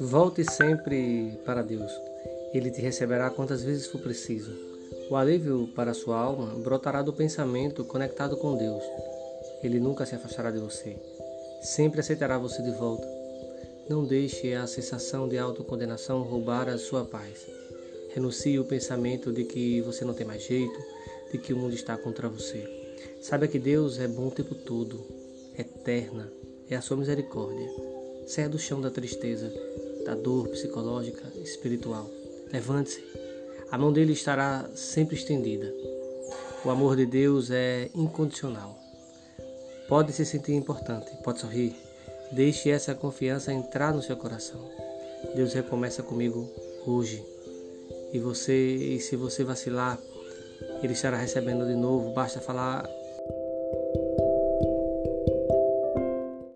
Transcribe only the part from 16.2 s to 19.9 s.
roubar a sua paz. Renuncie o pensamento de que